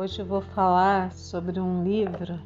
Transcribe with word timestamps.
Hoje 0.00 0.20
eu 0.20 0.26
vou 0.26 0.40
falar 0.40 1.10
sobre 1.10 1.58
um 1.58 1.82
livro 1.82 2.38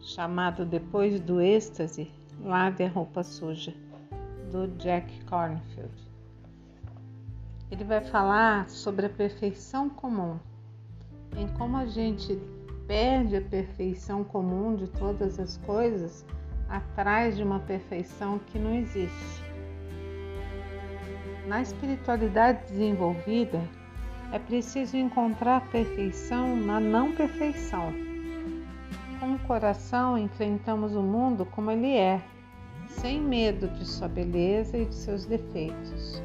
chamado 0.00 0.64
Depois 0.64 1.18
do 1.18 1.40
Êxtase, 1.40 2.08
Lave 2.40 2.84
a 2.84 2.88
Roupa 2.88 3.24
Suja, 3.24 3.74
do 4.52 4.68
Jack 4.78 5.24
Cornfield. 5.24 5.92
Ele 7.68 7.82
vai 7.82 8.00
falar 8.00 8.70
sobre 8.70 9.06
a 9.06 9.10
perfeição 9.10 9.90
comum, 9.90 10.38
em 11.36 11.48
como 11.48 11.76
a 11.76 11.86
gente 11.86 12.38
perde 12.86 13.34
a 13.34 13.42
perfeição 13.42 14.22
comum 14.22 14.76
de 14.76 14.86
todas 14.86 15.40
as 15.40 15.56
coisas 15.56 16.24
atrás 16.68 17.36
de 17.36 17.42
uma 17.42 17.58
perfeição 17.58 18.38
que 18.38 18.56
não 18.56 18.76
existe. 18.76 19.42
Na 21.44 21.60
espiritualidade 21.60 22.70
desenvolvida, 22.70 23.68
é 24.32 24.38
preciso 24.38 24.96
encontrar 24.96 25.66
perfeição 25.68 26.54
na 26.54 26.78
não 26.78 27.12
perfeição. 27.12 27.92
Com 29.18 29.34
o 29.34 29.38
coração 29.40 30.18
enfrentamos 30.18 30.94
o 30.94 31.02
mundo 31.02 31.46
como 31.46 31.70
ele 31.70 31.96
é, 31.96 32.20
sem 32.88 33.20
medo 33.20 33.68
de 33.68 33.86
sua 33.86 34.08
beleza 34.08 34.76
e 34.76 34.84
de 34.84 34.94
seus 34.94 35.24
defeitos. 35.24 36.22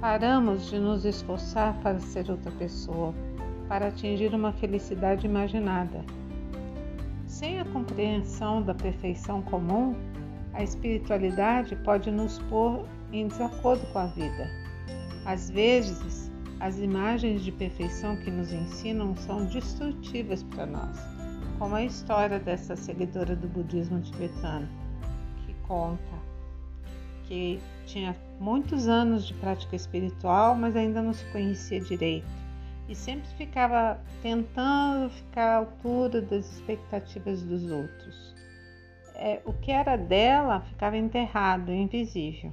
Paramos 0.00 0.66
de 0.68 0.78
nos 0.78 1.04
esforçar 1.04 1.74
para 1.82 1.98
ser 2.00 2.30
outra 2.30 2.50
pessoa, 2.52 3.14
para 3.68 3.88
atingir 3.88 4.34
uma 4.34 4.52
felicidade 4.52 5.26
imaginada. 5.26 6.04
Sem 7.26 7.60
a 7.60 7.64
compreensão 7.64 8.62
da 8.62 8.74
perfeição 8.74 9.40
comum, 9.42 9.94
a 10.52 10.62
espiritualidade 10.62 11.76
pode 11.76 12.10
nos 12.10 12.38
pôr 12.50 12.86
em 13.12 13.28
desacordo 13.28 13.86
com 13.92 13.98
a 13.98 14.06
vida. 14.06 14.48
Às 15.24 15.50
vezes, 15.50 16.25
as 16.60 16.78
imagens 16.78 17.42
de 17.42 17.52
perfeição 17.52 18.16
que 18.16 18.30
nos 18.30 18.52
ensinam 18.52 19.14
são 19.16 19.44
destrutivas 19.46 20.42
para 20.42 20.66
nós, 20.66 20.98
como 21.58 21.74
a 21.74 21.84
história 21.84 22.38
dessa 22.38 22.76
seguidora 22.76 23.36
do 23.36 23.48
budismo 23.48 24.00
tibetano, 24.00 24.68
que 25.44 25.54
conta 25.66 26.16
que 27.24 27.60
tinha 27.84 28.16
muitos 28.40 28.88
anos 28.88 29.26
de 29.26 29.34
prática 29.34 29.74
espiritual, 29.76 30.54
mas 30.54 30.76
ainda 30.76 31.02
não 31.02 31.12
se 31.12 31.24
conhecia 31.32 31.80
direito 31.80 32.46
e 32.88 32.94
sempre 32.94 33.28
ficava 33.36 34.00
tentando 34.22 35.10
ficar 35.10 35.54
à 35.54 35.56
altura 35.56 36.22
das 36.22 36.52
expectativas 36.52 37.42
dos 37.42 37.70
outros. 37.70 38.34
É, 39.14 39.40
o 39.44 39.52
que 39.52 39.72
era 39.72 39.96
dela 39.96 40.60
ficava 40.60 40.96
enterrado, 40.96 41.72
invisível. 41.72 42.52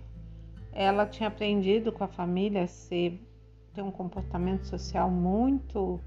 Ela 0.71 1.05
tinha 1.05 1.27
aprendido 1.27 1.91
com 1.91 2.03
a 2.03 2.07
família 2.07 2.63
a 2.63 2.67
ser 2.67 3.19
tem 3.73 3.83
um 3.83 3.91
comportamento 3.91 4.65
social 4.65 5.09
muito 5.09 5.99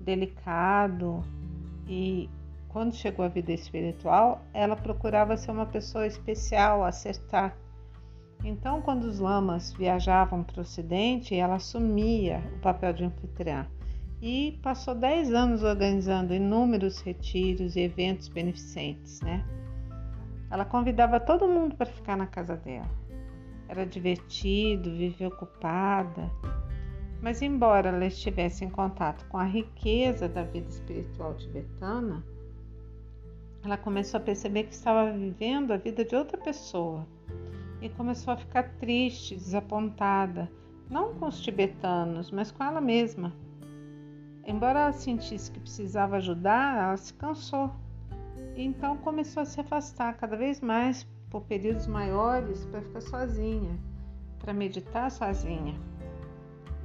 delicado 0.00 1.22
e 1.88 2.28
quando 2.68 2.94
chegou 2.94 3.24
à 3.24 3.28
vida 3.28 3.52
espiritual, 3.52 4.44
ela 4.52 4.74
procurava 4.74 5.36
ser 5.36 5.52
uma 5.52 5.66
pessoa 5.66 6.06
especial, 6.06 6.82
acertar. 6.82 7.56
Então, 8.42 8.82
quando 8.82 9.04
os 9.04 9.20
lamas 9.20 9.72
viajavam 9.72 10.42
para 10.42 10.58
o 10.58 10.62
Ocidente, 10.62 11.36
ela 11.36 11.54
assumia 11.54 12.42
o 12.56 12.60
papel 12.60 12.92
de 12.92 13.04
anfitriã 13.04 13.66
e 14.20 14.58
passou 14.60 14.94
10 14.94 15.32
anos 15.32 15.62
organizando 15.62 16.34
inúmeros 16.34 17.00
retiros 17.00 17.76
e 17.76 17.80
eventos 17.80 18.28
beneficentes, 18.28 19.20
né? 19.20 19.44
Ela 20.50 20.64
convidava 20.64 21.20
todo 21.20 21.48
mundo 21.48 21.76
para 21.76 21.86
ficar 21.86 22.16
na 22.16 22.26
casa 22.26 22.56
dela. 22.56 22.90
Era 23.68 23.86
divertido, 23.86 24.90
vivia 24.90 25.28
ocupada, 25.28 26.30
mas, 27.24 27.40
embora 27.40 27.88
ela 27.88 28.04
estivesse 28.04 28.66
em 28.66 28.68
contato 28.68 29.24
com 29.30 29.38
a 29.38 29.44
riqueza 29.44 30.28
da 30.28 30.42
vida 30.42 30.68
espiritual 30.68 31.32
tibetana, 31.34 32.22
ela 33.64 33.78
começou 33.78 34.18
a 34.18 34.22
perceber 34.22 34.64
que 34.64 34.74
estava 34.74 35.10
vivendo 35.10 35.72
a 35.72 35.78
vida 35.78 36.04
de 36.04 36.14
outra 36.14 36.36
pessoa 36.36 37.06
e 37.80 37.88
começou 37.88 38.34
a 38.34 38.36
ficar 38.36 38.64
triste, 38.76 39.36
desapontada, 39.36 40.52
não 40.90 41.14
com 41.14 41.26
os 41.26 41.40
tibetanos, 41.40 42.30
mas 42.30 42.50
com 42.50 42.62
ela 42.62 42.78
mesma. 42.78 43.32
Embora 44.46 44.80
ela 44.80 44.92
sentisse 44.92 45.50
que 45.50 45.60
precisava 45.60 46.16
ajudar, 46.16 46.76
ela 46.76 46.96
se 46.98 47.14
cansou 47.14 47.70
e 48.54 48.62
então 48.62 48.98
começou 48.98 49.42
a 49.42 49.46
se 49.46 49.58
afastar 49.58 50.12
cada 50.18 50.36
vez 50.36 50.60
mais 50.60 51.04
por 51.30 51.40
períodos 51.44 51.86
maiores 51.86 52.66
para 52.66 52.82
ficar 52.82 53.00
sozinha, 53.00 53.80
para 54.38 54.52
meditar 54.52 55.10
sozinha. 55.10 55.93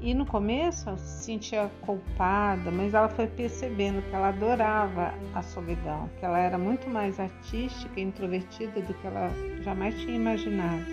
E 0.01 0.13
no 0.13 0.25
começo 0.25 0.87
ela 0.87 0.97
se 0.97 1.25
sentia 1.25 1.69
culpada, 1.81 2.71
mas 2.71 2.93
ela 2.93 3.09
foi 3.09 3.27
percebendo 3.27 4.01
que 4.09 4.15
ela 4.15 4.29
adorava 4.29 5.13
a 5.35 5.41
solidão, 5.41 6.09
que 6.17 6.25
ela 6.25 6.39
era 6.39 6.57
muito 6.57 6.89
mais 6.89 7.19
artística 7.19 7.99
e 7.99 8.03
introvertida 8.03 8.81
do 8.81 8.93
que 8.93 9.07
ela 9.07 9.29
jamais 9.61 9.99
tinha 9.99 10.15
imaginado. 10.15 10.85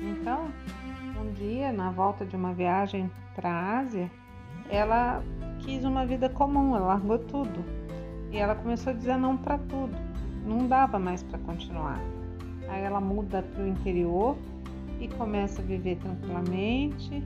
Então, 0.00 0.48
um 1.20 1.32
dia, 1.32 1.72
na 1.72 1.90
volta 1.90 2.24
de 2.24 2.36
uma 2.36 2.52
viagem 2.52 3.10
para 3.34 3.50
a 3.50 3.78
Ásia, 3.80 4.08
ela 4.70 5.20
quis 5.60 5.84
uma 5.84 6.06
vida 6.06 6.28
comum, 6.28 6.76
ela 6.76 6.86
largou 6.86 7.18
tudo. 7.18 7.64
E 8.30 8.36
ela 8.36 8.54
começou 8.54 8.92
a 8.92 8.96
dizer 8.96 9.16
não 9.16 9.36
para 9.36 9.58
tudo. 9.58 9.96
Não 10.46 10.66
dava 10.66 10.98
mais 10.98 11.22
para 11.24 11.38
continuar. 11.40 12.00
Aí 12.68 12.82
ela 12.82 13.00
muda 13.00 13.42
para 13.42 13.62
o 13.62 13.66
interior 13.66 14.36
e 15.00 15.08
começa 15.08 15.60
a 15.60 15.64
viver 15.64 15.96
tranquilamente, 15.96 17.22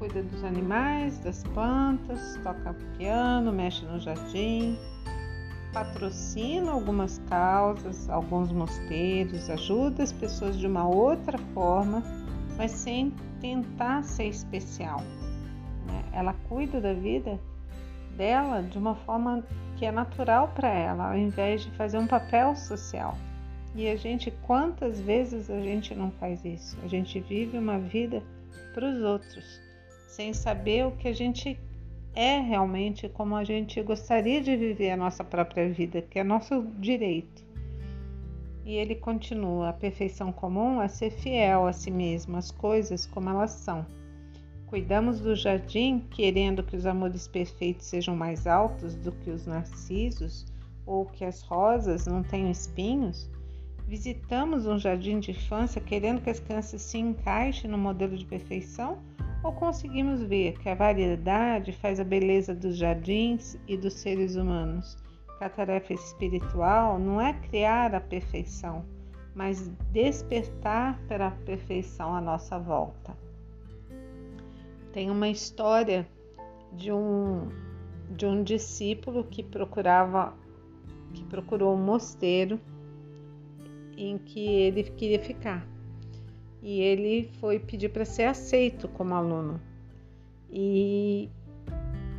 cuida 0.00 0.22
dos 0.22 0.42
animais, 0.42 1.18
das 1.18 1.44
plantas, 1.44 2.40
toca 2.42 2.74
piano, 2.96 3.52
mexe 3.52 3.84
no 3.84 4.00
jardim, 4.00 4.78
patrocina 5.74 6.72
algumas 6.72 7.18
causas, 7.28 8.08
alguns 8.08 8.50
mosteiros, 8.50 9.50
ajuda 9.50 10.02
as 10.02 10.10
pessoas 10.10 10.58
de 10.58 10.66
uma 10.66 10.88
outra 10.88 11.36
forma, 11.52 12.02
mas 12.56 12.70
sem 12.70 13.12
tentar 13.42 14.02
ser 14.02 14.28
especial. 14.28 15.02
Né? 15.86 16.02
Ela 16.14 16.34
cuida 16.48 16.80
da 16.80 16.94
vida 16.94 17.38
dela 18.16 18.62
de 18.62 18.78
uma 18.78 18.94
forma 18.94 19.44
que 19.76 19.84
é 19.84 19.92
natural 19.92 20.48
para 20.48 20.70
ela, 20.70 21.10
ao 21.10 21.18
invés 21.18 21.60
de 21.60 21.70
fazer 21.72 21.98
um 21.98 22.06
papel 22.06 22.56
social. 22.56 23.18
E 23.74 23.86
a 23.86 23.96
gente, 23.96 24.30
quantas 24.46 24.98
vezes 24.98 25.50
a 25.50 25.60
gente 25.60 25.94
não 25.94 26.10
faz 26.12 26.42
isso? 26.42 26.78
A 26.82 26.88
gente 26.88 27.20
vive 27.20 27.58
uma 27.58 27.78
vida 27.78 28.22
para 28.72 28.88
os 28.88 29.02
outros 29.02 29.69
sem 30.10 30.34
saber 30.34 30.86
o 30.86 30.90
que 30.90 31.06
a 31.06 31.12
gente 31.12 31.58
é 32.14 32.40
realmente, 32.40 33.08
como 33.08 33.36
a 33.36 33.44
gente 33.44 33.80
gostaria 33.80 34.40
de 34.40 34.56
viver 34.56 34.90
a 34.90 34.96
nossa 34.96 35.22
própria 35.22 35.72
vida, 35.72 36.02
que 36.02 36.18
é 36.18 36.24
nosso 36.24 36.66
direito. 36.80 37.44
E 38.64 38.74
ele 38.74 38.96
continua: 38.96 39.68
a 39.68 39.72
perfeição 39.72 40.32
comum 40.32 40.82
é 40.82 40.88
ser 40.88 41.10
fiel 41.10 41.66
a 41.66 41.72
si 41.72 41.90
mesmo, 41.92 42.36
as 42.36 42.50
coisas 42.50 43.06
como 43.06 43.30
elas 43.30 43.52
são. 43.52 43.86
Cuidamos 44.66 45.20
do 45.20 45.34
jardim 45.34 46.00
querendo 46.10 46.62
que 46.62 46.76
os 46.76 46.86
amores 46.86 47.28
perfeitos 47.28 47.86
sejam 47.86 48.16
mais 48.16 48.46
altos 48.46 48.96
do 48.96 49.12
que 49.12 49.30
os 49.30 49.46
narcisos 49.46 50.44
ou 50.84 51.06
que 51.06 51.24
as 51.24 51.40
rosas 51.42 52.06
não 52.06 52.22
tenham 52.22 52.50
espinhos? 52.50 53.30
Visitamos 53.86 54.66
um 54.66 54.78
jardim 54.78 55.18
de 55.18 55.32
infância 55.32 55.80
querendo 55.80 56.20
que 56.20 56.30
as 56.30 56.38
crianças 56.38 56.82
se 56.82 56.98
encaixem 56.98 57.68
no 57.68 57.78
modelo 57.78 58.16
de 58.16 58.24
perfeição 58.24 58.98
ou 59.42 59.52
conseguimos 59.52 60.22
ver 60.22 60.58
que 60.58 60.68
a 60.68 60.74
variedade 60.74 61.72
faz 61.72 61.98
a 61.98 62.04
beleza 62.04 62.54
dos 62.54 62.76
jardins 62.76 63.56
e 63.66 63.76
dos 63.76 63.94
seres 63.94 64.36
humanos, 64.36 64.96
que 65.38 65.44
a 65.44 65.48
tarefa 65.48 65.94
espiritual 65.94 66.98
não 66.98 67.20
é 67.20 67.32
criar 67.32 67.94
a 67.94 68.00
perfeição, 68.00 68.84
mas 69.34 69.68
despertar 69.90 71.00
para 71.08 71.28
a 71.28 71.30
perfeição 71.30 72.14
à 72.14 72.20
nossa 72.20 72.58
volta. 72.58 73.16
Tem 74.92 75.10
uma 75.10 75.28
história 75.28 76.06
de 76.72 76.92
um 76.92 77.48
de 78.10 78.26
um 78.26 78.42
discípulo 78.42 79.22
que 79.22 79.40
procurava 79.40 80.34
que 81.14 81.24
procurou 81.24 81.74
um 81.74 81.82
mosteiro 81.82 82.60
em 83.96 84.18
que 84.18 84.44
ele 84.44 84.82
queria 84.82 85.20
ficar 85.20 85.64
e 86.62 86.80
ele 86.80 87.30
foi 87.40 87.58
pedir 87.58 87.88
para 87.88 88.04
ser 88.04 88.24
aceito 88.24 88.88
como 88.88 89.14
aluno. 89.14 89.60
E 90.50 91.30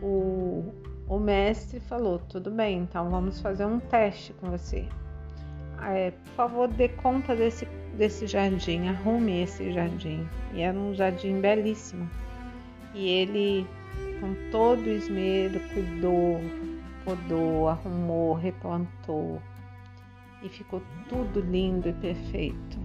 o, 0.02 0.64
o 1.08 1.20
mestre 1.20 1.80
falou: 1.80 2.20
tudo 2.20 2.50
bem, 2.50 2.80
então 2.80 3.10
vamos 3.10 3.40
fazer 3.40 3.66
um 3.66 3.80
teste 3.80 4.34
com 4.34 4.50
você. 4.50 4.88
É, 5.84 6.12
por 6.12 6.34
favor, 6.34 6.68
dê 6.68 6.90
conta 6.90 7.36
desse, 7.36 7.66
desse 7.98 8.28
jardim, 8.28 8.88
arrume 8.88 9.42
esse 9.42 9.72
jardim. 9.72 10.28
E 10.54 10.62
era 10.62 10.78
um 10.78 10.94
jardim 10.94 11.40
belíssimo. 11.40 12.10
E 12.94 13.08
ele, 13.08 13.68
com 14.20 14.36
todo 14.52 14.88
esmero, 14.88 15.60
cuidou, 15.74 16.40
podou, 17.04 17.70
arrumou, 17.70 18.34
replantou. 18.34 19.42
E 20.44 20.50
ficou 20.50 20.82
tudo 21.08 21.40
lindo 21.40 21.90
e 21.90 21.94
perfeito. 21.94 22.81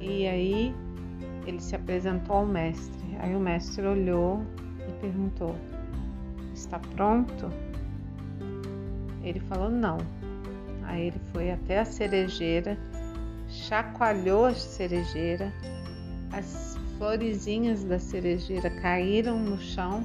E 0.00 0.26
aí 0.26 0.74
ele 1.46 1.60
se 1.60 1.74
apresentou 1.74 2.36
ao 2.36 2.46
mestre. 2.46 3.16
Aí 3.18 3.34
o 3.34 3.40
mestre 3.40 3.86
olhou 3.86 4.42
e 4.88 4.92
perguntou: 5.00 5.54
Está 6.54 6.78
pronto? 6.78 7.50
Ele 9.22 9.40
falou 9.40 9.70
não. 9.70 9.98
Aí 10.84 11.08
ele 11.08 11.20
foi 11.32 11.50
até 11.50 11.80
a 11.80 11.84
cerejeira, 11.84 12.78
chacoalhou 13.48 14.46
a 14.46 14.54
cerejeira, 14.54 15.52
as 16.32 16.78
florezinhas 16.96 17.84
da 17.84 17.98
cerejeira 17.98 18.70
caíram 18.70 19.38
no 19.38 19.58
chão 19.58 20.02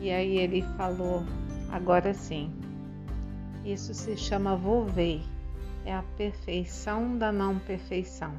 e 0.00 0.10
aí 0.10 0.38
ele 0.38 0.62
falou: 0.76 1.24
agora 1.70 2.14
sim. 2.14 2.52
Isso 3.64 3.92
se 3.92 4.16
chama 4.16 4.56
volvei, 4.56 5.22
é 5.84 5.92
a 5.92 6.02
perfeição 6.16 7.18
da 7.18 7.30
não 7.32 7.58
perfeição. 7.58 8.32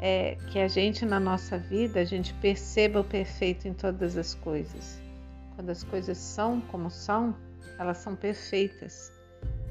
É 0.00 0.36
que 0.50 0.58
a 0.58 0.68
gente 0.68 1.04
na 1.04 1.18
nossa 1.18 1.58
vida 1.58 2.00
a 2.00 2.04
gente 2.04 2.32
perceba 2.34 3.00
o 3.00 3.04
perfeito 3.04 3.66
em 3.66 3.74
todas 3.74 4.16
as 4.16 4.34
coisas. 4.34 5.00
Quando 5.56 5.70
as 5.70 5.82
coisas 5.82 6.16
são 6.18 6.60
como 6.60 6.90
são, 6.90 7.34
elas 7.78 7.98
são 7.98 8.14
perfeitas. 8.14 9.12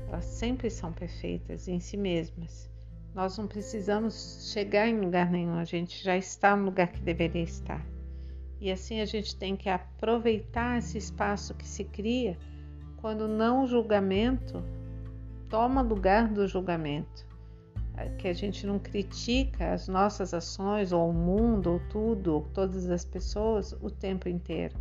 Elas 0.07 0.25
sempre 0.25 0.69
são 0.69 0.91
perfeitas 0.91 1.67
em 1.67 1.79
si 1.79 1.95
mesmas. 1.95 2.69
Nós 3.13 3.37
não 3.37 3.47
precisamos 3.47 4.51
chegar 4.53 4.87
em 4.87 4.99
lugar 4.99 5.31
nenhum, 5.31 5.57
a 5.57 5.65
gente 5.65 6.03
já 6.03 6.15
está 6.15 6.55
no 6.55 6.65
lugar 6.65 6.91
que 6.91 7.01
deveria 7.01 7.43
estar. 7.43 7.83
E 8.59 8.71
assim 8.71 9.01
a 9.01 9.05
gente 9.05 9.35
tem 9.35 9.55
que 9.55 9.69
aproveitar 9.69 10.77
esse 10.77 10.97
espaço 10.97 11.53
que 11.53 11.67
se 11.67 11.83
cria 11.83 12.37
quando 12.97 13.27
não 13.27 13.67
julgamento 13.67 14.63
toma 15.49 15.81
lugar 15.81 16.27
do 16.27 16.47
julgamento. 16.47 17.26
Que 18.17 18.27
a 18.27 18.33
gente 18.33 18.65
não 18.65 18.79
critica 18.79 19.73
as 19.73 19.87
nossas 19.87 20.33
ações, 20.33 20.91
ou 20.91 21.09
o 21.09 21.13
mundo, 21.13 21.73
ou 21.73 21.79
tudo, 21.89 22.35
ou 22.35 22.41
todas 22.53 22.89
as 22.89 23.03
pessoas 23.03 23.73
o 23.81 23.89
tempo 23.89 24.29
inteiro. 24.29 24.75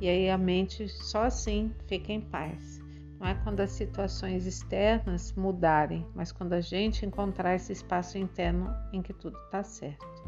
E 0.00 0.08
aí 0.08 0.30
a 0.30 0.38
mente 0.38 0.88
só 0.88 1.24
assim 1.24 1.72
fica 1.86 2.12
em 2.12 2.20
paz. 2.20 2.82
Não 3.18 3.28
é 3.28 3.34
quando 3.34 3.60
as 3.60 3.70
situações 3.70 4.44
externas 4.44 5.32
mudarem, 5.32 6.06
mas 6.14 6.32
quando 6.32 6.52
a 6.52 6.60
gente 6.60 7.06
encontrar 7.06 7.54
esse 7.54 7.72
espaço 7.72 8.18
interno 8.18 8.74
em 8.92 9.00
que 9.00 9.12
tudo 9.12 9.38
está 9.44 9.62
certo. 9.62 10.23